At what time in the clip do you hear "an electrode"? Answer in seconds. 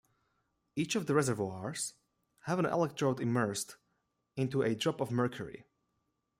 2.57-3.19